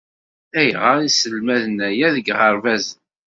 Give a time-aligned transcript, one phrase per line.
[0.59, 2.99] Ayɣer i sselmaden aya deg iɣerbazen?